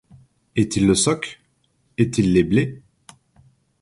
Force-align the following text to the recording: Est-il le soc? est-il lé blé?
Est-il 0.55 0.87
le 0.87 0.95
soc? 0.95 1.39
est-il 1.99 2.33
lé 2.33 2.43
blé? 2.43 2.81